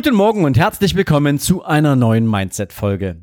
Guten 0.00 0.14
Morgen 0.14 0.44
und 0.44 0.56
herzlich 0.56 0.94
willkommen 0.94 1.40
zu 1.40 1.64
einer 1.64 1.96
neuen 1.96 2.30
Mindset-Folge. 2.30 3.16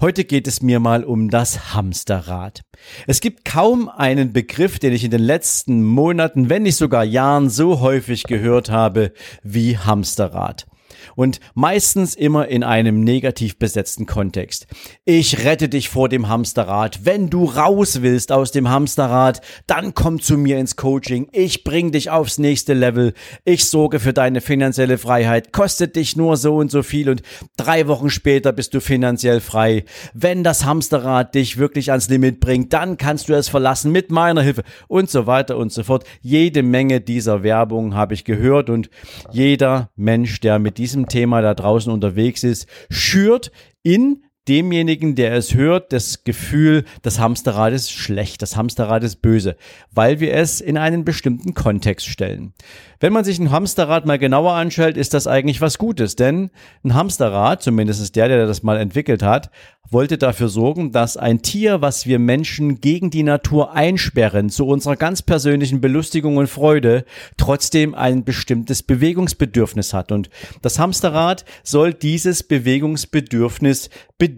Heute 0.00 0.22
geht 0.24 0.46
es 0.46 0.62
mir 0.62 0.78
mal 0.78 1.02
um 1.02 1.28
das 1.28 1.74
Hamsterrad. 1.74 2.60
Es 3.08 3.20
gibt 3.20 3.44
kaum 3.44 3.88
einen 3.88 4.32
Begriff, 4.32 4.78
den 4.78 4.92
ich 4.92 5.02
in 5.02 5.10
den 5.10 5.22
letzten 5.24 5.82
Monaten, 5.82 6.48
wenn 6.48 6.62
nicht 6.62 6.76
sogar 6.76 7.02
Jahren 7.02 7.50
so 7.50 7.80
häufig 7.80 8.22
gehört 8.22 8.70
habe 8.70 9.12
wie 9.42 9.76
Hamsterrad 9.76 10.68
und 11.16 11.40
meistens 11.54 12.14
immer 12.14 12.48
in 12.48 12.62
einem 12.62 13.02
negativ 13.02 13.58
besetzten 13.58 14.06
Kontext. 14.06 14.66
Ich 15.04 15.44
rette 15.44 15.68
dich 15.68 15.88
vor 15.88 16.08
dem 16.08 16.28
Hamsterrad. 16.28 17.04
Wenn 17.04 17.30
du 17.30 17.44
raus 17.44 18.02
willst 18.02 18.32
aus 18.32 18.52
dem 18.52 18.68
Hamsterrad, 18.68 19.40
dann 19.66 19.94
komm 19.94 20.20
zu 20.20 20.36
mir 20.36 20.58
ins 20.58 20.76
Coaching. 20.76 21.28
Ich 21.32 21.64
bring 21.64 21.92
dich 21.92 22.10
aufs 22.10 22.38
nächste 22.38 22.74
Level. 22.74 23.14
Ich 23.44 23.64
sorge 23.64 24.00
für 24.00 24.12
deine 24.12 24.40
finanzielle 24.40 24.98
Freiheit. 24.98 25.52
Kostet 25.52 25.96
dich 25.96 26.16
nur 26.16 26.36
so 26.36 26.56
und 26.56 26.70
so 26.70 26.82
viel 26.82 27.08
und 27.08 27.22
drei 27.56 27.86
Wochen 27.86 28.10
später 28.10 28.52
bist 28.52 28.74
du 28.74 28.80
finanziell 28.80 29.40
frei. 29.40 29.84
Wenn 30.14 30.44
das 30.44 30.64
Hamsterrad 30.64 31.34
dich 31.34 31.58
wirklich 31.58 31.90
ans 31.90 32.08
Limit 32.08 32.40
bringt, 32.40 32.72
dann 32.72 32.96
kannst 32.96 33.28
du 33.28 33.34
es 33.34 33.48
verlassen 33.48 33.92
mit 33.92 34.10
meiner 34.10 34.42
Hilfe 34.42 34.62
und 34.88 35.10
so 35.10 35.26
weiter 35.26 35.56
und 35.56 35.72
so 35.72 35.82
fort. 35.82 36.04
Jede 36.20 36.62
Menge 36.62 37.00
dieser 37.00 37.42
Werbung 37.42 37.94
habe 37.94 38.14
ich 38.14 38.24
gehört 38.24 38.70
und 38.70 38.90
jeder 39.30 39.90
Mensch, 39.96 40.40
der 40.40 40.58
mit 40.58 40.78
diesem 40.80 41.08
Thema 41.08 41.42
da 41.42 41.52
draußen 41.54 41.92
unterwegs 41.92 42.42
ist, 42.42 42.66
schürt 42.88 43.52
in 43.82 44.24
demjenigen, 44.48 45.14
der 45.14 45.34
es 45.34 45.54
hört, 45.54 45.92
das 45.92 46.24
Gefühl, 46.24 46.84
das 47.02 47.18
Hamsterrad 47.18 47.72
ist 47.72 47.92
schlecht, 47.92 48.42
das 48.42 48.56
Hamsterrad 48.56 49.04
ist 49.04 49.22
böse, 49.22 49.56
weil 49.92 50.20
wir 50.20 50.34
es 50.34 50.60
in 50.60 50.76
einen 50.76 51.04
bestimmten 51.04 51.54
Kontext 51.54 52.06
stellen. 52.06 52.52
Wenn 53.00 53.12
man 53.12 53.24
sich 53.24 53.38
ein 53.38 53.50
Hamsterrad 53.50 54.06
mal 54.06 54.18
genauer 54.18 54.52
anschaut, 54.52 54.96
ist 54.96 55.14
das 55.14 55.26
eigentlich 55.26 55.60
was 55.60 55.78
Gutes, 55.78 56.16
denn 56.16 56.50
ein 56.84 56.94
Hamsterrad, 56.94 57.62
zumindest 57.62 58.16
der, 58.16 58.28
der 58.28 58.46
das 58.46 58.62
mal 58.62 58.78
entwickelt 58.78 59.22
hat, 59.22 59.50
wollte 59.90 60.18
dafür 60.18 60.48
sorgen, 60.48 60.92
dass 60.92 61.16
ein 61.16 61.42
Tier, 61.42 61.80
was 61.80 62.06
wir 62.06 62.18
Menschen 62.18 62.80
gegen 62.80 63.10
die 63.10 63.24
Natur 63.24 63.72
einsperren, 63.72 64.48
zu 64.48 64.66
unserer 64.66 64.96
ganz 64.96 65.22
persönlichen 65.22 65.80
Belustigung 65.80 66.36
und 66.36 66.46
Freude, 66.46 67.04
trotzdem 67.36 67.94
ein 67.94 68.24
bestimmtes 68.24 68.82
Bewegungsbedürfnis 68.82 69.92
hat. 69.92 70.12
Und 70.12 70.30
das 70.62 70.78
Hamsterrad 70.78 71.44
soll 71.64 71.92
dieses 71.92 72.44
Bewegungsbedürfnis 72.44 73.90
bedienen. 74.18 74.29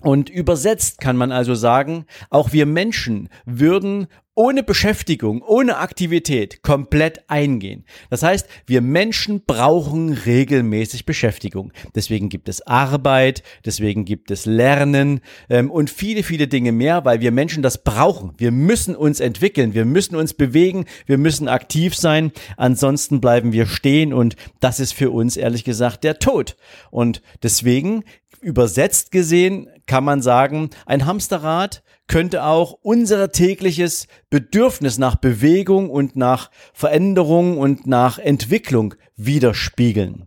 Und 0.00 0.28
übersetzt 0.28 1.00
kann 1.00 1.16
man 1.16 1.30
also 1.30 1.54
sagen, 1.54 2.06
auch 2.28 2.52
wir 2.52 2.66
Menschen 2.66 3.28
würden 3.46 4.08
ohne 4.34 4.62
Beschäftigung, 4.62 5.42
ohne 5.42 5.76
Aktivität 5.76 6.62
komplett 6.62 7.28
eingehen. 7.28 7.84
Das 8.08 8.22
heißt, 8.22 8.48
wir 8.66 8.80
Menschen 8.80 9.42
brauchen 9.44 10.14
regelmäßig 10.14 11.04
Beschäftigung. 11.04 11.70
Deswegen 11.94 12.30
gibt 12.30 12.48
es 12.48 12.66
Arbeit, 12.66 13.42
deswegen 13.66 14.06
gibt 14.06 14.30
es 14.30 14.46
Lernen 14.46 15.20
ähm, 15.50 15.70
und 15.70 15.90
viele, 15.90 16.22
viele 16.22 16.48
Dinge 16.48 16.72
mehr, 16.72 17.04
weil 17.04 17.20
wir 17.20 17.30
Menschen 17.30 17.62
das 17.62 17.84
brauchen. 17.84 18.32
Wir 18.38 18.52
müssen 18.52 18.96
uns 18.96 19.20
entwickeln, 19.20 19.74
wir 19.74 19.84
müssen 19.84 20.16
uns 20.16 20.32
bewegen, 20.32 20.86
wir 21.04 21.18
müssen 21.18 21.46
aktiv 21.46 21.94
sein, 21.94 22.32
ansonsten 22.56 23.20
bleiben 23.20 23.52
wir 23.52 23.66
stehen 23.66 24.14
und 24.14 24.36
das 24.60 24.80
ist 24.80 24.94
für 24.94 25.10
uns 25.10 25.36
ehrlich 25.36 25.64
gesagt 25.64 26.04
der 26.04 26.18
Tod. 26.18 26.56
Und 26.90 27.20
deswegen 27.42 28.02
übersetzt 28.42 29.10
gesehen 29.10 29.68
kann 29.86 30.04
man 30.04 30.20
sagen, 30.20 30.70
ein 30.84 31.06
Hamsterrad 31.06 31.82
könnte 32.08 32.44
auch 32.44 32.76
unser 32.82 33.32
tägliches 33.32 34.06
Bedürfnis 34.28 34.98
nach 34.98 35.16
Bewegung 35.16 35.88
und 35.88 36.16
nach 36.16 36.50
Veränderung 36.74 37.56
und 37.58 37.86
nach 37.86 38.18
Entwicklung 38.18 38.94
widerspiegeln. 39.16 40.26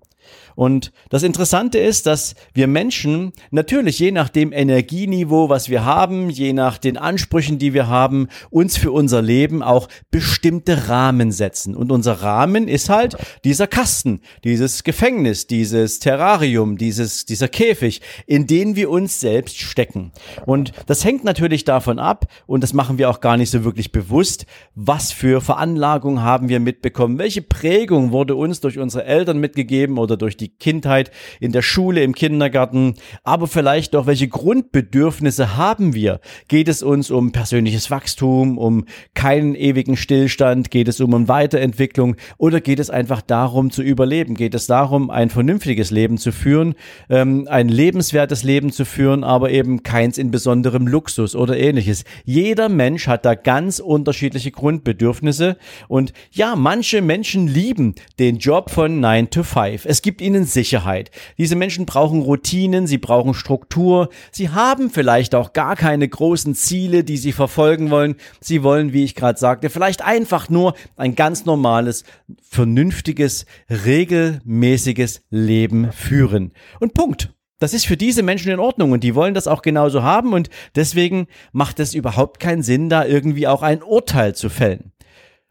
Und 0.55 0.91
das 1.09 1.23
Interessante 1.23 1.77
ist, 1.77 2.05
dass 2.05 2.35
wir 2.53 2.67
Menschen 2.67 3.33
natürlich 3.51 3.99
je 3.99 4.11
nach 4.11 4.29
dem 4.29 4.51
Energieniveau, 4.51 5.49
was 5.49 5.69
wir 5.69 5.85
haben, 5.85 6.29
je 6.29 6.53
nach 6.53 6.77
den 6.77 6.97
Ansprüchen, 6.97 7.59
die 7.59 7.73
wir 7.73 7.87
haben, 7.87 8.29
uns 8.49 8.77
für 8.77 8.91
unser 8.91 9.21
Leben 9.21 9.61
auch 9.61 9.87
bestimmte 10.11 10.87
Rahmen 10.87 11.31
setzen. 11.31 11.75
Und 11.75 11.91
unser 11.91 12.21
Rahmen 12.21 12.67
ist 12.67 12.89
halt 12.89 13.17
dieser 13.43 13.67
Kasten, 13.67 14.21
dieses 14.43 14.83
Gefängnis, 14.83 15.47
dieses 15.47 15.99
Terrarium, 15.99 16.77
dieses, 16.77 17.25
dieser 17.25 17.49
Käfig, 17.49 18.01
in 18.25 18.47
den 18.47 18.75
wir 18.75 18.89
uns 18.89 19.19
selbst 19.19 19.59
stecken. 19.59 20.11
Und 20.45 20.71
das 20.87 21.03
hängt 21.03 21.23
natürlich 21.23 21.65
davon 21.65 21.99
ab, 21.99 22.27
und 22.47 22.63
das 22.63 22.73
machen 22.73 22.97
wir 22.97 23.09
auch 23.09 23.19
gar 23.19 23.37
nicht 23.37 23.49
so 23.49 23.63
wirklich 23.63 23.91
bewusst, 23.91 24.45
was 24.75 25.11
für 25.11 25.41
Veranlagung 25.41 26.21
haben 26.21 26.49
wir 26.49 26.59
mitbekommen, 26.59 27.17
welche 27.17 27.41
Prägung 27.41 28.11
wurde 28.11 28.35
uns 28.35 28.61
durch 28.61 28.79
unsere 28.79 29.05
Eltern 29.05 29.39
mitgegeben 29.39 29.97
oder 29.97 30.17
durch 30.17 30.37
die 30.37 30.44
die 30.45 30.55
Kindheit, 30.57 31.11
in 31.39 31.51
der 31.51 31.61
Schule, 31.61 32.03
im 32.03 32.13
Kindergarten, 32.13 32.95
aber 33.23 33.47
vielleicht 33.47 33.93
doch, 33.93 34.05
welche 34.05 34.27
Grundbedürfnisse 34.27 35.57
haben 35.57 35.93
wir? 35.93 36.19
Geht 36.47 36.67
es 36.67 36.83
uns 36.83 37.09
um 37.09 37.31
persönliches 37.31 37.89
Wachstum, 37.89 38.57
um 38.57 38.85
keinen 39.13 39.55
ewigen 39.55 39.97
Stillstand? 39.97 40.69
Geht 40.69 40.87
es 40.87 41.01
um 41.01 41.13
eine 41.13 41.27
Weiterentwicklung? 41.27 42.15
Oder 42.37 42.61
geht 42.61 42.79
es 42.79 42.89
einfach 42.89 43.21
darum 43.21 43.71
zu 43.71 43.81
überleben? 43.81 44.35
Geht 44.35 44.53
es 44.53 44.67
darum, 44.67 45.09
ein 45.09 45.29
vernünftiges 45.29 45.89
Leben 45.89 46.17
zu 46.17 46.31
führen, 46.31 46.75
ähm, 47.09 47.47
ein 47.49 47.69
lebenswertes 47.69 48.43
Leben 48.43 48.71
zu 48.71 48.85
führen, 48.85 49.23
aber 49.23 49.49
eben 49.49 49.81
keins 49.81 50.17
in 50.17 50.29
besonderem 50.29 50.87
Luxus 50.87 51.35
oder 51.35 51.57
ähnliches? 51.57 52.03
Jeder 52.23 52.69
Mensch 52.69 53.07
hat 53.07 53.25
da 53.25 53.33
ganz 53.33 53.79
unterschiedliche 53.79 54.51
Grundbedürfnisse 54.51 55.57
und 55.87 56.13
ja, 56.31 56.55
manche 56.55 57.01
Menschen 57.01 57.47
lieben 57.47 57.95
den 58.19 58.37
Job 58.37 58.69
von 58.69 58.99
9 58.99 59.29
to 59.29 59.43
5. 59.43 59.85
Es 59.85 60.01
gibt 60.01 60.21
ihnen 60.21 60.34
ihnen 60.35 60.45
Sicherheit. 60.45 61.11
Diese 61.37 61.55
Menschen 61.55 61.85
brauchen 61.85 62.21
Routinen, 62.21 62.87
sie 62.87 62.97
brauchen 62.97 63.33
Struktur, 63.33 64.09
sie 64.31 64.49
haben 64.49 64.89
vielleicht 64.89 65.35
auch 65.35 65.53
gar 65.53 65.75
keine 65.75 66.07
großen 66.07 66.55
Ziele, 66.55 67.03
die 67.03 67.17
sie 67.17 67.31
verfolgen 67.31 67.89
wollen. 67.89 68.15
Sie 68.41 68.63
wollen, 68.63 68.93
wie 68.93 69.03
ich 69.03 69.15
gerade 69.15 69.39
sagte, 69.39 69.69
vielleicht 69.69 70.03
einfach 70.03 70.49
nur 70.49 70.73
ein 70.95 71.15
ganz 71.15 71.45
normales, 71.45 72.03
vernünftiges, 72.41 73.45
regelmäßiges 73.69 75.21
Leben 75.29 75.91
führen. 75.91 76.51
Und 76.79 76.93
Punkt. 76.93 77.31
Das 77.59 77.73
ist 77.73 77.87
für 77.87 77.95
diese 77.95 78.21
Menschen 78.21 78.51
in 78.51 78.59
Ordnung 78.59 78.91
und 78.91 79.01
die 79.01 79.15
wollen 79.15 79.33
das 79.33 79.47
auch 79.47 79.61
genauso 79.61 80.03
haben 80.03 80.33
und 80.33 80.49
deswegen 80.75 81.27
macht 81.53 81.79
es 81.79 81.93
überhaupt 81.93 82.41
keinen 82.41 82.63
Sinn, 82.63 82.89
da 82.89 83.05
irgendwie 83.05 83.47
auch 83.47 83.61
ein 83.61 83.81
Urteil 83.81 84.35
zu 84.35 84.49
fällen. 84.49 84.91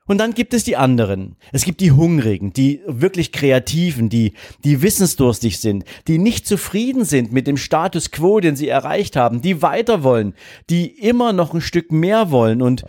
Und 0.06 0.18
dann 0.18 0.34
gibt 0.34 0.52
es 0.52 0.64
die 0.64 0.76
anderen. 0.76 1.36
Es 1.50 1.64
gibt 1.64 1.80
die 1.80 1.92
Hungrigen, 1.92 2.52
die 2.52 2.82
wirklich 2.86 3.32
Kreativen, 3.32 4.10
die, 4.10 4.34
die 4.62 4.82
wissensdurstig 4.82 5.58
sind, 5.60 5.84
die 6.06 6.18
nicht 6.18 6.46
zufrieden 6.46 7.06
sind 7.06 7.32
mit 7.32 7.46
dem 7.46 7.56
Status 7.56 8.10
quo, 8.10 8.38
den 8.40 8.54
sie 8.54 8.68
erreicht 8.68 9.16
haben, 9.16 9.40
die 9.40 9.62
weiter 9.62 10.02
wollen, 10.02 10.34
die 10.68 10.86
immer 10.86 11.32
noch 11.32 11.54
ein 11.54 11.62
Stück 11.62 11.90
mehr 11.90 12.30
wollen 12.30 12.60
und 12.60 12.84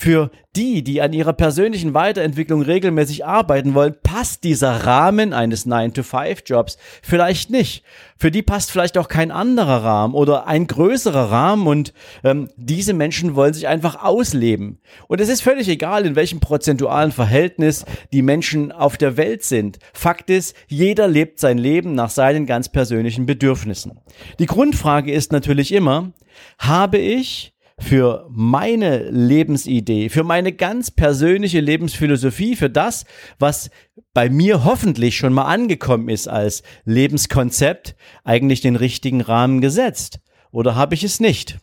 für 0.00 0.30
die, 0.54 0.84
die 0.84 1.02
an 1.02 1.12
ihrer 1.12 1.32
persönlichen 1.32 1.92
Weiterentwicklung 1.92 2.62
regelmäßig 2.62 3.26
arbeiten 3.26 3.74
wollen, 3.74 3.96
passt 4.00 4.44
dieser 4.44 4.86
Rahmen 4.86 5.32
eines 5.32 5.66
9-to-5-Jobs 5.66 6.78
vielleicht 7.02 7.50
nicht. 7.50 7.82
Für 8.16 8.30
die 8.30 8.42
passt 8.42 8.70
vielleicht 8.70 8.96
auch 8.96 9.08
kein 9.08 9.32
anderer 9.32 9.82
Rahmen 9.82 10.14
oder 10.14 10.46
ein 10.46 10.68
größerer 10.68 11.32
Rahmen 11.32 11.66
und 11.66 11.92
ähm, 12.22 12.48
diese 12.56 12.92
Menschen 12.92 13.34
wollen 13.34 13.54
sich 13.54 13.66
einfach 13.66 14.00
ausleben. 14.00 14.78
Und 15.08 15.20
es 15.20 15.28
ist 15.28 15.42
völlig 15.42 15.68
egal, 15.68 16.06
in 16.06 16.14
welchem 16.14 16.38
prozentualen 16.38 17.10
Verhältnis 17.10 17.84
die 18.12 18.22
Menschen 18.22 18.70
auf 18.70 18.98
der 18.98 19.16
Welt 19.16 19.42
sind. 19.42 19.80
Fakt 19.92 20.30
ist, 20.30 20.54
jeder 20.68 21.08
lebt 21.08 21.40
sein 21.40 21.58
Leben 21.58 21.96
nach 21.96 22.10
seinen 22.10 22.46
ganz 22.46 22.68
persönlichen 22.68 23.26
Bedürfnissen. 23.26 23.98
Die 24.38 24.46
Grundfrage 24.46 25.10
ist 25.10 25.32
natürlich 25.32 25.72
immer, 25.72 26.12
habe 26.56 26.98
ich 26.98 27.52
für 27.78 28.26
meine 28.30 29.08
Lebensidee, 29.10 30.08
für 30.08 30.24
meine 30.24 30.52
ganz 30.52 30.90
persönliche 30.90 31.60
Lebensphilosophie, 31.60 32.56
für 32.56 32.70
das, 32.70 33.04
was 33.38 33.70
bei 34.12 34.28
mir 34.28 34.64
hoffentlich 34.64 35.16
schon 35.16 35.32
mal 35.32 35.44
angekommen 35.44 36.08
ist 36.08 36.28
als 36.28 36.62
Lebenskonzept, 36.84 37.94
eigentlich 38.24 38.60
den 38.60 38.76
richtigen 38.76 39.20
Rahmen 39.20 39.60
gesetzt? 39.60 40.20
Oder 40.50 40.74
habe 40.74 40.94
ich 40.94 41.04
es 41.04 41.20
nicht? 41.20 41.58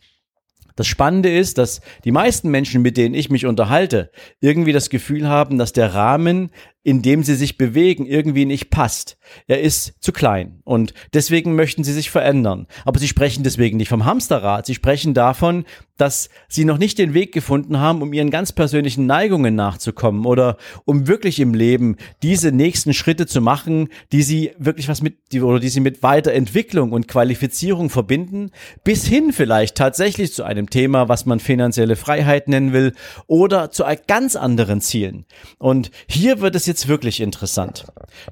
Das 0.76 0.86
Spannende 0.86 1.34
ist, 1.34 1.58
dass 1.58 1.80
die 2.04 2.12
meisten 2.12 2.50
Menschen, 2.50 2.82
mit 2.82 2.98
denen 2.98 3.14
ich 3.14 3.30
mich 3.30 3.46
unterhalte, 3.46 4.10
irgendwie 4.40 4.72
das 4.72 4.90
Gefühl 4.90 5.26
haben, 5.26 5.56
dass 5.58 5.72
der 5.72 5.94
Rahmen 5.94 6.50
in 6.86 7.02
dem 7.02 7.24
sie 7.24 7.34
sich 7.34 7.58
bewegen, 7.58 8.06
irgendwie 8.06 8.44
nicht 8.44 8.70
passt. 8.70 9.18
Er 9.48 9.60
ist 9.60 9.94
zu 9.98 10.12
klein 10.12 10.60
und 10.62 10.94
deswegen 11.12 11.56
möchten 11.56 11.82
sie 11.82 11.92
sich 11.92 12.12
verändern. 12.12 12.68
Aber 12.84 13.00
sie 13.00 13.08
sprechen 13.08 13.42
deswegen 13.42 13.76
nicht 13.76 13.88
vom 13.88 14.04
Hamsterrad. 14.04 14.66
Sie 14.66 14.74
sprechen 14.76 15.12
davon, 15.12 15.64
dass 15.96 16.28
sie 16.48 16.64
noch 16.64 16.78
nicht 16.78 16.98
den 16.98 17.14
Weg 17.14 17.32
gefunden 17.32 17.80
haben, 17.80 18.02
um 18.02 18.12
ihren 18.12 18.30
ganz 18.30 18.52
persönlichen 18.52 19.06
Neigungen 19.06 19.54
nachzukommen 19.54 20.26
oder 20.26 20.58
um 20.84 21.08
wirklich 21.08 21.40
im 21.40 21.54
Leben 21.54 21.96
diese 22.22 22.52
nächsten 22.52 22.94
Schritte 22.94 23.26
zu 23.26 23.40
machen, 23.40 23.88
die 24.12 24.22
sie 24.22 24.52
wirklich 24.58 24.88
was 24.88 25.02
mit, 25.02 25.32
die, 25.32 25.40
oder 25.40 25.58
die 25.58 25.70
sie 25.70 25.80
mit 25.80 26.02
Weiterentwicklung 26.02 26.92
und 26.92 27.08
Qualifizierung 27.08 27.90
verbinden, 27.90 28.50
bis 28.84 29.06
hin 29.06 29.32
vielleicht 29.32 29.76
tatsächlich 29.76 30.32
zu 30.34 30.44
einem 30.44 30.70
Thema, 30.70 31.08
was 31.08 31.26
man 31.26 31.40
finanzielle 31.40 31.96
Freiheit 31.96 32.46
nennen 32.46 32.72
will 32.72 32.92
oder 33.26 33.70
zu 33.70 33.84
ganz 34.06 34.36
anderen 34.36 34.80
Zielen. 34.80 35.24
Und 35.58 35.90
hier 36.06 36.40
wird 36.40 36.54
es 36.54 36.66
jetzt 36.66 36.75
wirklich 36.88 37.20
interessant. 37.20 37.86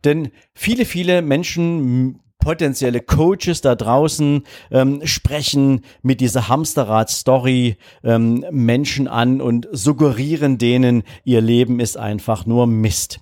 Denn 0.04 0.30
viele, 0.54 0.84
viele 0.84 1.22
Menschen 1.22 2.20
potenzielle 2.38 3.00
Coaches 3.00 3.62
da 3.62 3.74
draußen 3.74 4.42
ähm, 4.70 5.00
sprechen 5.04 5.80
mit 6.02 6.20
dieser 6.20 6.48
Hamsterrad-Story 6.48 7.78
ähm, 8.04 8.44
Menschen 8.50 9.08
an 9.08 9.40
und 9.40 9.66
suggerieren 9.72 10.58
denen, 10.58 11.04
ihr 11.24 11.40
Leben 11.40 11.80
ist 11.80 11.96
einfach 11.96 12.44
nur 12.44 12.66
Mist. 12.66 13.20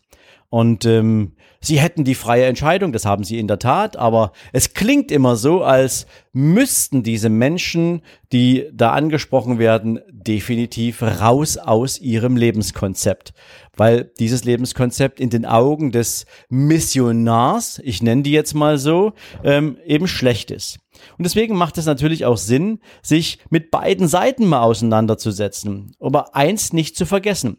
Und 0.51 0.85
ähm, 0.85 1.37
sie 1.63 1.81
hätten 1.81 2.05
die 2.05 2.15
freie 2.15 2.45
Entscheidung, 2.45 2.93
das 2.93 3.07
haben 3.07 3.25
sie 3.25 3.39
in 3.39 3.49
der 3.49 3.59
Tat, 3.59 3.97
aber 3.97 4.33
es 4.53 4.75
klingt 4.75 5.11
immer 5.11 5.37
so, 5.37 5.63
als 5.63 6.07
müssten 6.33 7.03
diese 7.03 7.29
Menschen, 7.29 8.03
die 8.33 8.69
da 8.73 8.93
angesprochen 8.93 9.59
werden, 9.59 10.01
definitiv 10.11 11.03
raus 11.03 11.57
aus 11.57 11.99
ihrem 11.99 12.37
Lebenskonzept. 12.37 13.33
Weil 13.75 14.11
dieses 14.19 14.45
Lebenskonzept 14.45 15.21
in 15.21 15.31
den 15.31 15.47
Augen 15.47 15.93
des 15.93 16.27
Missionars, 16.49 17.81
ich 17.85 18.03
nenne 18.03 18.23
die 18.23 18.33
jetzt 18.33 18.55
mal 18.55 18.77
so, 18.79 19.13
ähm, 19.45 19.79
eben 19.87 20.07
schlecht 20.07 20.51
ist. 20.51 20.79
Und 21.19 21.25
deswegen 21.25 21.57
macht 21.57 21.79
es 21.79 21.87
natürlich 21.87 22.25
auch 22.25 22.37
Sinn, 22.37 22.81
sich 23.03 23.39
mit 23.51 23.71
beiden 23.71 24.09
Seiten 24.09 24.47
mal 24.47 24.63
auseinanderzusetzen, 24.63 25.95
aber 26.01 26.35
eins 26.37 26.73
nicht 26.73 26.97
zu 26.97 27.07
vergessen. 27.07 27.59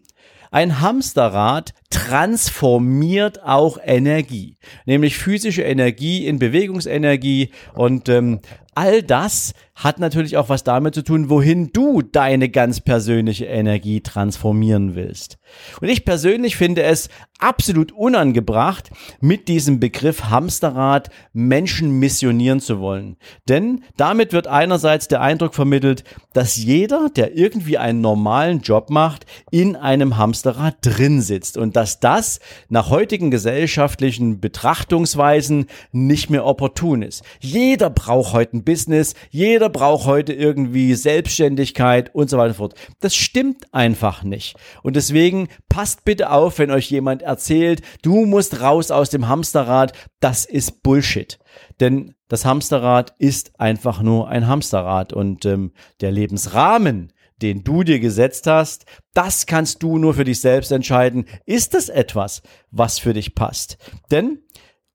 Ein 0.54 0.82
Hamsterrad 0.82 1.74
transformiert 1.90 3.42
auch 3.42 3.80
Energie, 3.84 4.58
nämlich 4.86 5.18
physische 5.18 5.64
Energie 5.64 6.28
in 6.28 6.38
Bewegungsenergie 6.38 7.50
und 7.74 8.08
ähm, 8.08 8.40
all 8.76 9.04
das 9.04 9.54
hat 9.76 10.00
natürlich 10.00 10.38
auch 10.38 10.50
was 10.50 10.64
damit 10.64 10.94
zu 10.94 11.04
tun, 11.04 11.30
wohin 11.30 11.72
du 11.74 12.04
deine 12.04 12.50
ganz 12.50 12.80
persönliche 12.80 13.46
Energie 13.46 14.02
transformieren 14.02 14.96
willst. 14.96 15.38
Und 15.82 15.90
ich 15.90 16.06
persönlich 16.06 16.56
finde 16.56 16.84
es 16.84 17.10
absolut 17.40 17.92
unangebracht, 17.92 18.92
mit 19.20 19.48
diesem 19.48 19.80
Begriff 19.80 20.26
Hamsterrad 20.26 21.10
Menschen 21.34 22.00
missionieren 22.00 22.60
zu 22.60 22.80
wollen. 22.80 23.18
Denn 23.50 23.84
damit 23.98 24.32
wird 24.32 24.48
einerseits 24.48 25.08
der 25.08 25.22
Eindruck 25.22 25.56
vermittelt, 25.56 26.04
dass 26.34 26.56
jeder, 26.56 27.10
der 27.10 27.36
irgendwie 27.36 27.78
einen 27.78 28.02
normalen 28.02 28.62
Job 28.62 28.90
macht, 28.90 29.26
in 29.52 29.76
einem 29.76 30.18
Hamsterrad 30.18 30.78
drin 30.82 31.22
sitzt 31.22 31.58
und 31.58 31.76
dass 31.76 32.00
das 32.00 32.40
nach 32.70 32.90
heutigen 32.90 33.32
gesellschaftlichen 33.32 34.40
Betrachtungsweisen 34.40 35.66
nicht 35.92 36.30
mehr 36.30 36.46
opportun 36.46 37.02
ist. 37.02 37.24
Jeder 37.40 37.90
braucht 37.90 38.34
heute 38.34 38.63
Business, 38.64 39.14
jeder 39.30 39.70
braucht 39.70 40.06
heute 40.06 40.34
irgendwie 40.34 40.94
Selbstständigkeit 40.96 42.14
und 42.14 42.30
so 42.30 42.38
weiter 42.38 42.50
und 42.50 42.54
so 42.54 42.58
fort. 42.58 42.76
Das 43.00 43.16
stimmt 43.16 43.74
einfach 43.74 44.24
nicht. 44.24 44.56
Und 44.82 44.96
deswegen 44.96 45.50
passt 45.70 46.06
bitte 46.06 46.32
auf, 46.32 46.60
wenn 46.60 46.72
euch 46.72 46.90
jemand 46.90 47.22
erzählt, 47.22 47.82
du 48.02 48.26
musst 48.26 48.62
raus 48.62 48.92
aus 48.92 49.10
dem 49.10 49.28
Hamsterrad. 49.28 49.94
Das 50.20 50.46
ist 50.46 50.84
Bullshit. 50.84 51.40
Denn 51.80 52.16
das 52.28 52.46
Hamsterrad 52.46 53.14
ist 53.20 53.60
einfach 53.60 54.02
nur 54.02 54.28
ein 54.30 54.48
Hamsterrad 54.48 55.14
und 55.14 55.46
ähm, 55.46 55.72
der 56.02 56.12
Lebensrahmen, 56.12 57.14
den 57.42 57.64
du 57.64 57.84
dir 57.84 58.00
gesetzt 58.00 58.48
hast, 58.48 58.86
das 59.14 59.46
kannst 59.46 59.84
du 59.84 59.98
nur 59.98 60.14
für 60.14 60.24
dich 60.24 60.40
selbst 60.40 60.72
entscheiden. 60.72 61.26
Ist 61.46 61.76
es 61.76 61.90
etwas, 61.90 62.42
was 62.72 63.00
für 63.00 63.14
dich 63.14 63.36
passt? 63.36 63.78
Denn 64.12 64.40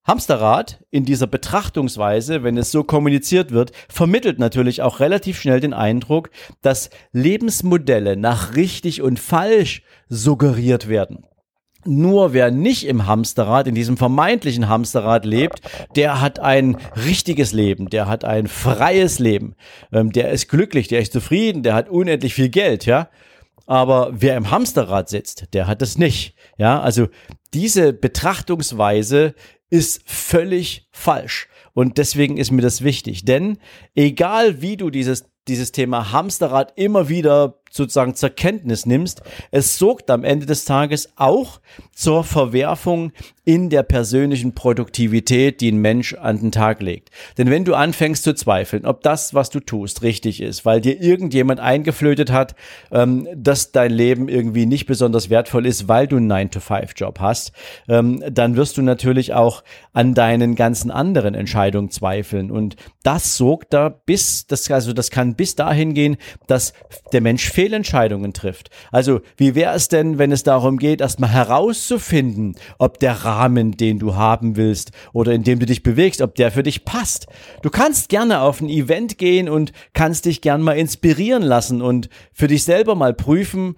Hamsterrad 0.09 0.83
in 0.91 1.05
dieser 1.05 1.27
Betrachtungsweise, 1.27 2.43
wenn 2.43 2.57
es 2.57 2.73
so 2.73 2.83
kommuniziert 2.83 3.53
wird, 3.53 3.73
vermittelt 3.89 4.39
natürlich 4.39 4.81
auch 4.81 5.01
relativ 5.01 5.39
schnell 5.39 5.61
den 5.61 5.75
Eindruck, 5.75 6.31
dass 6.63 6.89
Lebensmodelle 7.13 8.17
nach 8.17 8.57
richtig 8.57 9.03
und 9.03 9.21
falsch 9.21 9.83
suggeriert 10.09 10.89
werden. 10.89 11.27
Nur 11.85 12.33
wer 12.33 12.51
nicht 12.51 12.87
im 12.87 13.07
Hamsterrad, 13.07 13.67
in 13.67 13.75
diesem 13.75 13.97
vermeintlichen 13.97 14.69
Hamsterrad 14.69 15.25
lebt, 15.25 15.61
der 15.95 16.21
hat 16.21 16.41
ein 16.41 16.79
richtiges 16.97 17.53
Leben, 17.53 17.89
der 17.89 18.09
hat 18.09 18.25
ein 18.25 18.47
freies 18.47 19.19
Leben, 19.19 19.55
ähm, 19.93 20.11
der 20.11 20.31
ist 20.31 20.49
glücklich, 20.49 20.89
der 20.89 21.01
ist 21.01 21.13
zufrieden, 21.13 21.63
der 21.63 21.75
hat 21.75 21.89
unendlich 21.89 22.35
viel 22.35 22.49
Geld, 22.49 22.87
ja. 22.87 23.11
Aber 23.67 24.11
wer 24.13 24.37
im 24.37 24.51
Hamsterrad 24.51 25.11
sitzt, 25.11 25.53
der 25.53 25.67
hat 25.67 25.83
es 25.83 25.99
nicht, 25.99 26.35
ja. 26.57 26.81
Also 26.81 27.09
diese 27.55 27.93
Betrachtungsweise 27.93 29.35
ist 29.71 30.03
völlig 30.07 30.89
falsch. 30.91 31.49
Und 31.75 31.99
deswegen 31.99 32.37
ist 32.39 32.51
mir 32.51 32.63
das 32.63 32.83
wichtig. 32.83 33.25
Denn 33.25 33.59
egal 33.95 34.63
wie 34.63 34.77
du 34.77 34.91
dieses, 34.91 35.27
dieses 35.47 35.73
Thema 35.73 36.13
Hamsterrad 36.13 36.73
immer 36.77 37.09
wieder 37.09 37.58
sozusagen 37.79 38.15
zur 38.15 38.31
Kenntnis 38.31 38.85
nimmst, 38.85 39.23
es 39.51 39.79
sorgt 39.79 40.11
am 40.11 40.25
Ende 40.25 40.45
des 40.45 40.67
Tages 40.67 41.11
auch 41.17 41.61
zur 41.95 42.25
Verwerfung 42.25 43.13
in 43.49 43.71
der 43.71 43.83
persönlichen 43.83 44.55
Produktivität, 44.55 45.63
die 45.63 45.73
ein 45.73 45.79
Mensch 45.79 46.13
an 46.13 46.39
den 46.39 46.53
Tag 46.53 46.83
legt. 46.83 47.09
Denn 47.39 47.49
wenn 47.49 47.65
du 47.65 47.75
anfängst 47.75 48.23
zu 48.23 48.35
zweifeln, 48.35 48.85
ob 48.85 49.03
das, 49.03 49.33
was 49.33 49.49
du 49.49 49.61
tust, 49.61 50.03
richtig 50.03 50.43
ist, 50.43 50.67
weil 50.67 50.83
dir 50.83 51.01
irgendjemand 51.01 51.59
eingeflötet 51.59 52.31
hat, 52.31 52.55
ähm, 52.93 53.27
dass 53.35 53.73
dein 53.73 53.91
Leben 53.91 54.29
irgendwie 54.29 54.67
nicht 54.67 54.85
besonders 54.85 55.31
wertvoll 55.31 55.65
ist, 55.65 55.89
weil 55.89 56.07
du 56.07 56.19
einen 56.19 56.31
9-to-5-Job 56.31 57.21
hast, 57.21 57.53
ähm, 57.89 58.23
dann 58.31 58.57
wirst 58.57 58.77
du 58.77 58.83
natürlich 58.83 59.33
auch 59.33 59.65
an 59.95 60.13
deinen 60.13 60.55
ganzen 60.55 60.91
anderen 60.91 61.35
Entscheidungen 61.35 61.91
zweifeln. 61.91 62.51
Und 62.51 62.77
das 63.03 63.39
sorgt 63.39 63.73
da 63.73 63.89
bis, 63.89 64.47
das, 64.47 64.71
also 64.71 64.93
das 64.93 65.11
kann 65.11 65.37
bis 65.37 65.57
dahin 65.57 65.95
gehen, 65.95 66.19
dass 66.49 66.75
der 67.15 67.23
Mensch 67.23 67.49
Fehlentscheidungen 67.69 68.33
trifft. 68.33 68.71
Also 68.91 69.21
wie 69.37 69.55
wäre 69.55 69.75
es 69.75 69.89
denn, 69.89 70.17
wenn 70.17 70.33
es 70.33 70.43
darum 70.43 70.79
geht, 70.79 71.03
erstmal 71.03 71.31
herauszufinden, 71.31 72.57
ob 72.79 72.99
der 72.99 73.13
Rahmen, 73.13 73.73
den 73.73 73.99
du 73.99 74.15
haben 74.15 74.57
willst 74.57 74.93
oder 75.13 75.33
in 75.33 75.43
dem 75.43 75.59
du 75.59 75.67
dich 75.67 75.83
bewegst, 75.83 76.23
ob 76.23 76.35
der 76.35 76.51
für 76.51 76.63
dich 76.63 76.87
passt. 76.87 77.27
Du 77.61 77.69
kannst 77.69 78.09
gerne 78.09 78.41
auf 78.41 78.63
ein 78.63 78.71
Event 78.71 79.19
gehen 79.19 79.51
und 79.51 79.73
kannst 79.93 80.25
dich 80.25 80.41
gern 80.41 80.63
mal 80.63 80.79
inspirieren 80.79 81.43
lassen 81.43 81.83
und 81.83 82.09
für 82.33 82.49
dich 82.49 82.65
selber 82.65 82.95
mal 82.95 83.13
prüfen, 83.13 83.77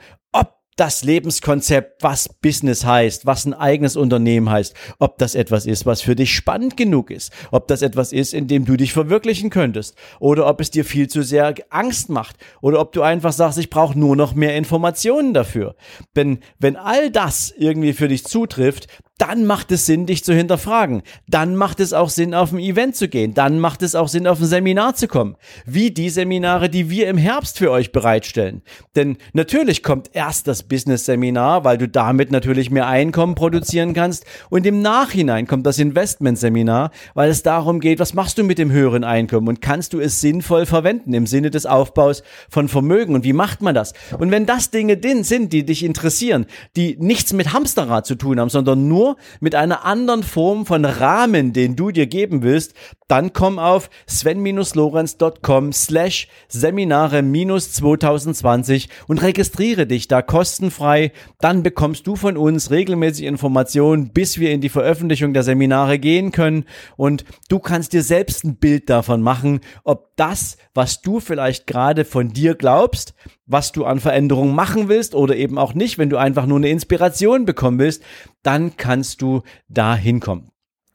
das 0.80 1.04
Lebenskonzept, 1.04 2.02
was 2.02 2.30
Business 2.40 2.86
heißt, 2.86 3.26
was 3.26 3.44
ein 3.44 3.52
eigenes 3.52 3.96
Unternehmen 3.96 4.48
heißt, 4.48 4.74
ob 4.98 5.18
das 5.18 5.34
etwas 5.34 5.66
ist, 5.66 5.84
was 5.84 6.00
für 6.00 6.16
dich 6.16 6.34
spannend 6.34 6.78
genug 6.78 7.10
ist, 7.10 7.34
ob 7.50 7.68
das 7.68 7.82
etwas 7.82 8.14
ist, 8.14 8.32
in 8.32 8.48
dem 8.48 8.64
du 8.64 8.78
dich 8.78 8.94
verwirklichen 8.94 9.50
könntest 9.50 9.94
oder 10.20 10.46
ob 10.46 10.58
es 10.58 10.70
dir 10.70 10.86
viel 10.86 11.06
zu 11.06 11.22
sehr 11.22 11.54
Angst 11.68 12.08
macht 12.08 12.36
oder 12.62 12.80
ob 12.80 12.92
du 12.92 13.02
einfach 13.02 13.34
sagst, 13.34 13.58
ich 13.58 13.68
brauche 13.68 13.98
nur 13.98 14.16
noch 14.16 14.34
mehr 14.34 14.56
Informationen 14.56 15.34
dafür. 15.34 15.76
Denn 16.16 16.38
wenn 16.58 16.76
all 16.76 17.10
das 17.10 17.52
irgendwie 17.58 17.92
für 17.92 18.08
dich 18.08 18.24
zutrifft, 18.24 18.86
dann 19.20 19.44
macht 19.44 19.70
es 19.70 19.84
Sinn, 19.84 20.06
dich 20.06 20.24
zu 20.24 20.32
hinterfragen. 20.32 21.02
Dann 21.28 21.54
macht 21.54 21.78
es 21.80 21.92
auch 21.92 22.08
Sinn, 22.08 22.34
auf 22.34 22.52
ein 22.52 22.58
Event 22.58 22.96
zu 22.96 23.06
gehen. 23.06 23.34
Dann 23.34 23.60
macht 23.60 23.82
es 23.82 23.94
auch 23.94 24.08
Sinn, 24.08 24.26
auf 24.26 24.40
ein 24.40 24.46
Seminar 24.46 24.94
zu 24.94 25.08
kommen. 25.08 25.36
Wie 25.66 25.90
die 25.90 26.08
Seminare, 26.08 26.70
die 26.70 26.88
wir 26.88 27.06
im 27.06 27.18
Herbst 27.18 27.58
für 27.58 27.70
euch 27.70 27.92
bereitstellen. 27.92 28.62
Denn 28.96 29.18
natürlich 29.34 29.82
kommt 29.82 30.10
erst 30.14 30.48
das 30.48 30.62
Business-Seminar, 30.62 31.64
weil 31.64 31.76
du 31.76 31.86
damit 31.86 32.30
natürlich 32.30 32.70
mehr 32.70 32.86
Einkommen 32.86 33.34
produzieren 33.34 33.92
kannst. 33.92 34.24
Und 34.48 34.64
im 34.64 34.80
Nachhinein 34.80 35.46
kommt 35.46 35.66
das 35.66 35.78
Investment-Seminar, 35.78 36.90
weil 37.12 37.28
es 37.28 37.42
darum 37.42 37.80
geht, 37.80 37.98
was 37.98 38.14
machst 38.14 38.38
du 38.38 38.42
mit 38.42 38.56
dem 38.56 38.72
höheren 38.72 39.04
Einkommen 39.04 39.48
und 39.48 39.60
kannst 39.60 39.92
du 39.92 40.00
es 40.00 40.22
sinnvoll 40.22 40.64
verwenden 40.64 41.12
im 41.12 41.26
Sinne 41.26 41.50
des 41.50 41.66
Aufbaus 41.66 42.22
von 42.48 42.68
Vermögen 42.68 43.14
und 43.14 43.24
wie 43.24 43.34
macht 43.34 43.60
man 43.60 43.74
das? 43.74 43.92
Und 44.18 44.30
wenn 44.30 44.46
das 44.46 44.70
Dinge 44.70 44.98
sind, 45.24 45.52
die 45.52 45.66
dich 45.66 45.84
interessieren, 45.84 46.46
die 46.74 46.96
nichts 46.98 47.34
mit 47.34 47.52
Hamsterrad 47.52 48.06
zu 48.06 48.14
tun 48.14 48.40
haben, 48.40 48.48
sondern 48.48 48.88
nur 48.88 49.09
mit 49.40 49.54
einer 49.54 49.84
anderen 49.84 50.22
Form 50.22 50.66
von 50.66 50.84
Rahmen, 50.84 51.52
den 51.52 51.76
du 51.76 51.90
dir 51.90 52.06
geben 52.06 52.42
willst, 52.42 52.74
dann 53.10 53.32
komm 53.32 53.58
auf 53.58 53.90
sven-lorenz.com 54.06 55.72
slash 55.72 56.28
Seminare 56.48 57.22
minus 57.22 57.72
2020 57.72 58.88
und 59.08 59.20
registriere 59.20 59.86
dich 59.86 60.06
da 60.06 60.22
kostenfrei. 60.22 61.10
Dann 61.40 61.64
bekommst 61.64 62.06
du 62.06 62.14
von 62.14 62.36
uns 62.36 62.70
regelmäßig 62.70 63.26
Informationen, 63.26 64.10
bis 64.10 64.38
wir 64.38 64.52
in 64.52 64.60
die 64.60 64.68
Veröffentlichung 64.68 65.34
der 65.34 65.42
Seminare 65.42 65.98
gehen 65.98 66.30
können 66.30 66.66
und 66.96 67.24
du 67.48 67.58
kannst 67.58 67.92
dir 67.94 68.04
selbst 68.04 68.44
ein 68.44 68.56
Bild 68.56 68.88
davon 68.88 69.22
machen, 69.22 69.60
ob 69.82 70.14
das, 70.14 70.56
was 70.72 71.02
du 71.02 71.18
vielleicht 71.18 71.66
gerade 71.66 72.04
von 72.04 72.28
dir 72.32 72.54
glaubst, 72.54 73.14
was 73.46 73.72
du 73.72 73.86
an 73.86 73.98
Veränderungen 73.98 74.54
machen 74.54 74.88
willst 74.88 75.16
oder 75.16 75.34
eben 75.34 75.58
auch 75.58 75.74
nicht, 75.74 75.98
wenn 75.98 76.10
du 76.10 76.16
einfach 76.16 76.46
nur 76.46 76.58
eine 76.58 76.68
Inspiration 76.68 77.44
bekommen 77.44 77.80
willst, 77.80 78.04
dann 78.44 78.76
kannst 78.76 79.20
du 79.20 79.42
da 79.68 79.96
hinkommen 79.96 80.49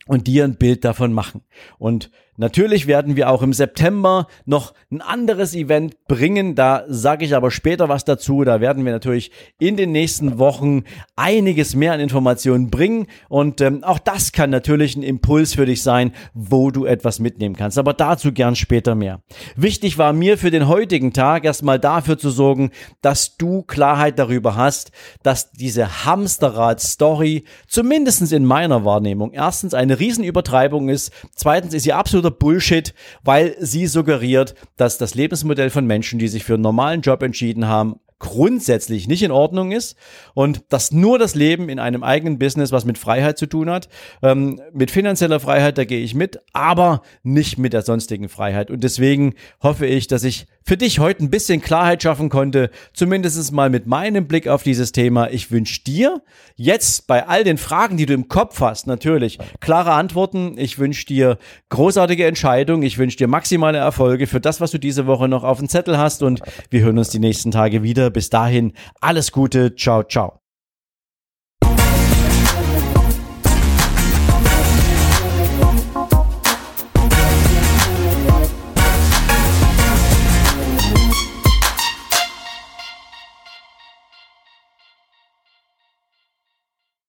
und 0.08 0.28
dir 0.28 0.44
ein 0.44 0.58
Bild 0.58 0.86
davon 0.86 1.14
machen. 1.14 1.42
Und 1.78 2.12
Natürlich 2.38 2.86
werden 2.86 3.16
wir 3.16 3.30
auch 3.30 3.42
im 3.42 3.54
September 3.54 4.28
noch 4.46 4.74
ein 4.92 5.02
anderes 5.02 5.56
Event 5.56 6.06
bringen. 6.08 6.56
Da 6.56 6.84
sage 6.88 7.24
ich 7.24 7.34
aber 7.34 7.50
später 7.50 7.88
was 7.88 8.04
dazu. 8.04 8.44
Da 8.44 8.60
werden 8.60 8.84
wir 8.84 8.92
natürlich 8.92 9.32
in 9.58 9.78
den 9.78 9.94
nächsten 9.94 10.38
Wochen 10.38 10.84
einiges 11.16 11.76
mehr 11.76 11.94
an 11.94 12.02
Informationen 12.02 12.70
bringen. 12.70 13.08
Und 13.30 13.62
ähm, 13.62 13.84
auch 13.84 14.00
das 14.00 14.34
kann 14.34 14.50
natürlich 14.50 14.98
ein 14.98 15.04
Impuls 15.04 15.56
für 15.56 15.66
dich 15.66 15.82
sein, 15.82 16.12
wo 16.34 16.72
du 16.72 16.86
etwas 16.86 17.20
mitnehmen 17.20 17.56
kannst. 17.56 17.78
Aber 17.78 17.94
dazu 17.94 18.34
gern 18.34 18.58
später 18.58 18.96
mehr. 18.96 19.22
Wichtig 19.56 19.98
war 19.98 20.12
mir 20.12 20.38
für 20.38 20.52
den 20.52 20.68
heutigen 20.68 21.14
Tag 21.14 21.46
erstmal 21.46 21.80
dafür 21.80 22.18
zu 22.18 22.32
sorgen, 22.32 22.72
dass 23.02 23.38
du 23.38 23.64
Klarheit 23.64 24.20
darüber 24.20 24.58
hast, 24.58 24.92
dass 25.24 25.52
diese 25.52 26.06
Hamsterrad-Story 26.06 27.46
zumindestens 27.68 28.34
in 28.34 28.44
meiner 28.44 28.84
Wahrnehmung 28.84 29.32
erstens 29.32 29.74
eine 29.74 30.00
Riesenübertreibung 30.00 30.90
ist. 30.90 31.14
Zweitens 31.34 31.74
ist 31.74 31.84
sie 31.84 31.94
absolut 31.94 32.25
absoluter 32.26 32.32
Bullshit, 32.32 32.94
weil 33.24 33.56
sie 33.60 33.88
suggeriert, 33.88 34.56
dass 34.78 34.98
das 34.98 35.16
Lebensmodell 35.16 35.70
von 35.70 35.86
Menschen, 35.86 36.20
die 36.20 36.28
sich 36.28 36.44
für 36.44 36.56
einen 36.56 36.64
normalen 36.64 37.02
Job 37.02 37.22
entschieden 37.24 37.68
haben, 37.68 38.00
grundsätzlich 38.20 39.08
nicht 39.08 39.24
in 39.24 39.32
Ordnung 39.32 39.72
ist 39.72 39.96
und 40.34 40.64
dass 40.70 40.92
nur 40.92 41.20
das 41.20 41.36
Leben 41.36 41.70
in 41.70 41.80
einem 41.80 42.04
eigenen 42.04 42.40
Business, 42.40 42.72
was 42.72 42.86
mit 42.86 42.98
Freiheit 42.98 43.38
zu 43.38 43.46
tun 43.46 43.70
hat, 43.70 43.90
ähm, 44.22 44.62
mit 44.74 44.90
finanzieller 44.90 45.40
Freiheit, 45.40 45.78
da 45.78 45.86
gehe 45.86 46.02
ich 46.02 46.16
mit, 46.16 46.40
aber 46.54 47.02
nicht 47.24 47.58
mit 47.58 47.74
der 47.74 47.82
sonstigen 47.82 48.30
Freiheit. 48.30 48.72
Und 48.72 48.84
deswegen 48.84 49.36
hoffe 49.62 49.86
ich, 49.86 50.08
dass 50.08 50.24
ich 50.24 50.48
für 50.64 50.78
dich 50.78 51.00
heute 51.00 51.24
ein 51.24 51.30
bisschen 51.30 51.62
Klarheit 51.62 52.02
schaffen 52.02 52.30
konnte, 52.30 52.72
zumindest 52.94 53.52
mal 53.52 53.70
mit 53.70 53.86
meinem 53.86 54.28
Blick 54.28 54.48
auf 54.48 54.64
dieses 54.64 54.92
Thema. 54.92 55.30
Ich 55.30 55.52
wünsche 55.52 55.84
dir 55.84 56.24
jetzt 56.56 57.06
bei 57.08 57.28
all 57.28 57.44
den 57.44 57.58
Fragen, 57.58 57.98
die 57.98 58.08
du 58.08 58.14
im 58.14 58.28
Kopf 58.28 58.60
hast, 58.62 58.88
natürlich 58.88 59.38
klare 59.60 59.92
Antworten. 59.92 60.56
Ich 60.58 60.80
wünsche 60.80 61.06
dir 61.06 61.38
großartige 61.70 62.26
Entscheidungen. 62.26 62.82
Ich 62.82 62.98
wünsche 62.98 63.18
dir 63.18 63.28
maximale 63.28 63.78
Erfolge 63.78 64.26
für 64.26 64.40
das, 64.40 64.60
was 64.60 64.72
du 64.72 64.80
diese 64.80 65.06
Woche 65.06 65.28
noch 65.28 65.44
auf 65.44 65.60
dem 65.60 65.70
Zettel 65.70 65.98
hast. 65.98 66.24
Und 66.24 66.42
wir 66.72 66.82
hören 66.82 66.98
uns 66.98 67.10
die 67.10 67.20
nächsten 67.20 67.52
Tage 67.52 67.84
wieder. 68.06 68.12
Bis 68.12 68.30
dahin, 68.30 68.74
alles 69.02 69.32
Gute. 69.32 69.76
Ciao, 69.76 70.04
ciao. 70.04 70.45